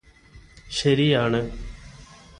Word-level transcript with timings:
ശരിയാണ് 0.71 1.41